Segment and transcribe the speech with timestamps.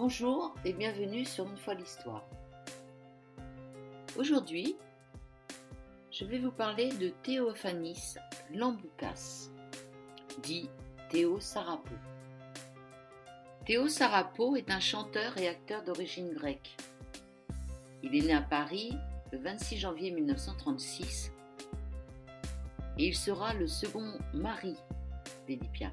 [0.00, 2.22] Bonjour et bienvenue sur Une fois l'histoire.
[4.16, 4.76] Aujourd'hui,
[6.12, 8.14] je vais vous parler de Théophanis
[8.54, 9.50] Lamboukas,
[10.44, 10.70] dit
[11.10, 11.96] Théo Sarapo.
[13.66, 16.76] Théo Sarapo est un chanteur et acteur d'origine grecque.
[18.04, 18.96] Il est né à Paris
[19.32, 21.32] le 26 janvier 1936
[22.98, 24.76] et il sera le second mari
[25.48, 25.92] d'Edith Piaf.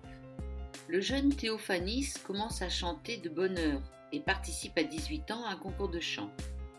[0.90, 3.82] Le jeune Théophanis commence à chanter de bonne heure
[4.12, 6.30] et participe à 18 ans à un concours de chant.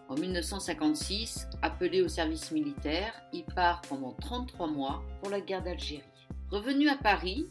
[0.08, 6.02] En 1956, appelé au service militaire, il part pendant 33 mois pour la guerre d'Algérie.
[6.48, 7.46] Revenu à Paris,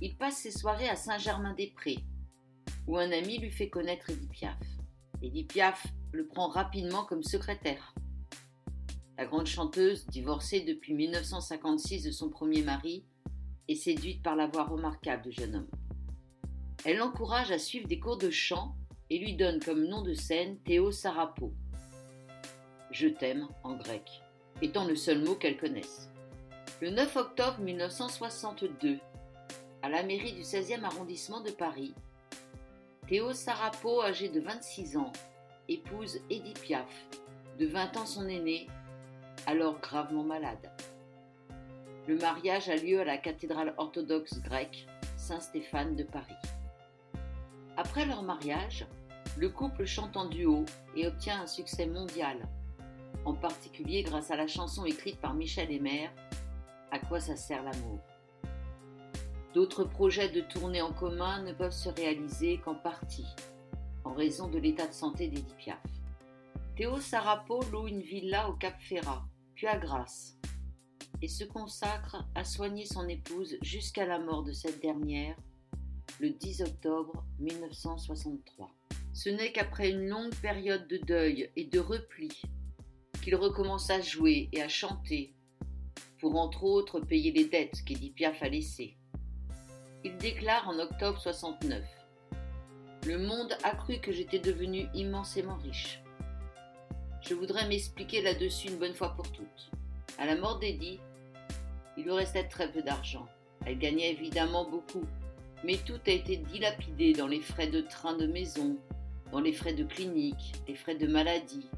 [0.00, 1.98] il passe ses soirées à Saint-Germain-des-Prés,
[2.86, 4.58] où un ami lui fait connaître Edith Piaf.
[5.22, 7.94] Edith Piaf le prend rapidement comme secrétaire.
[9.18, 13.04] La grande chanteuse, divorcée depuis 1956 de son premier mari,
[13.68, 15.70] est séduite par la voix remarquable du jeune homme.
[16.84, 18.74] Elle l'encourage à suivre des cours de chant
[19.14, 21.52] et lui donne comme nom de scène Théo Sarapo.
[22.90, 24.10] Je t'aime en grec,
[24.60, 26.10] étant le seul mot qu'elle connaisse.
[26.80, 28.98] Le 9 octobre 1962,
[29.82, 31.94] à la mairie du 16e arrondissement de Paris,
[33.06, 35.12] Théo Sarapo, âgé de 26 ans,
[35.68, 36.90] épouse Edith Piaf,
[37.60, 38.66] de 20 ans son aîné,
[39.46, 40.72] alors gravement malade.
[42.08, 46.34] Le mariage a lieu à la cathédrale orthodoxe grecque Saint-Stéphane de Paris.
[47.76, 48.86] Après leur mariage,
[49.36, 50.64] le couple chante en duo
[50.96, 52.48] et obtient un succès mondial,
[53.24, 56.10] en particulier grâce à la chanson écrite par Michel Emer,
[56.90, 58.00] À quoi ça sert l'amour?
[59.54, 63.26] D'autres projets de tournée en commun ne peuvent se réaliser qu'en partie,
[64.04, 65.80] en raison de l'état de santé d'Edith Piaf.
[66.76, 70.36] Théo Sarapo loue une villa au Cap Ferrat, puis à Grasse,
[71.22, 75.36] et se consacre à soigner son épouse jusqu'à la mort de cette dernière
[76.20, 78.70] le 10 octobre 1963.
[79.14, 82.42] Ce n'est qu'après une longue période de deuil et de repli
[83.22, 85.32] qu'il recommence à jouer et à chanter
[86.18, 88.96] pour entre autres payer les dettes qu'Edith Piaf a laissées.
[90.02, 91.84] Il déclare en octobre 69
[93.06, 96.02] Le monde a cru que j'étais devenu immensément riche.
[97.20, 99.70] Je voudrais m'expliquer là-dessus une bonne fois pour toutes.
[100.18, 100.98] À la mort d'Eddie,
[101.96, 103.28] il lui restait très peu d'argent.
[103.64, 105.04] Elle gagnait évidemment beaucoup,
[105.62, 108.76] mais tout a été dilapidé dans les frais de train de maison,
[109.40, 111.68] les frais de clinique, les frais de maladie,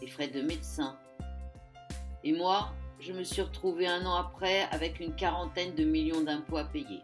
[0.00, 0.98] les frais de médecin.
[2.22, 6.56] Et moi, je me suis retrouvé un an après avec une quarantaine de millions d'impôts
[6.56, 7.00] à payer.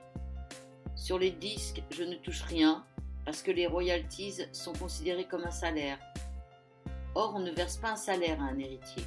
[0.97, 2.85] Sur les disques, je ne touche rien
[3.25, 5.99] parce que les royalties sont considérées comme un salaire.
[7.15, 9.05] Or, on ne verse pas un salaire à un héritier.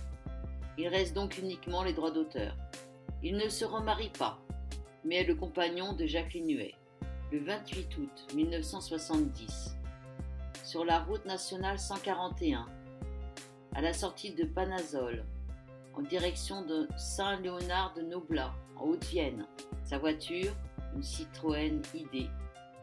[0.78, 2.56] Il reste donc uniquement les droits d'auteur.
[3.22, 4.40] Il ne se remarie pas,
[5.06, 6.76] mais est le compagnon de Jacqueline Huet
[7.34, 9.76] le 28 août 1970,
[10.74, 12.66] sur la route nationale 141,
[13.76, 15.24] à la sortie de Panazol,
[15.94, 19.46] en direction de Saint-Léonard de Noblat, en Haute-Vienne.
[19.84, 20.52] Sa voiture,
[20.96, 22.28] une Citroën ID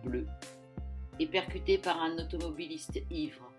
[0.05, 0.29] bleue,
[1.19, 3.51] est percutée par un automobiliste ivre.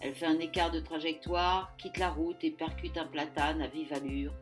[0.00, 3.94] Elle fait un écart de trajectoire, quitte la route et percute un platane à vive
[3.94, 4.34] allure,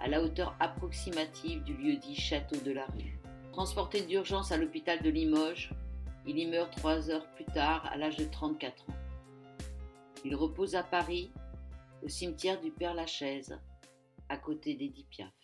[0.00, 3.18] à la hauteur approximative du lieu dit Château de la Rue.
[3.52, 5.74] Transporté d'urgence à l'hôpital de Limoges,
[6.26, 8.94] il y meurt trois heures plus tard à l'âge de 34 ans.
[10.24, 11.32] Il repose à Paris,
[12.02, 13.58] au cimetière du Père Lachaise,
[14.28, 15.41] à côté d'Edith Piaf.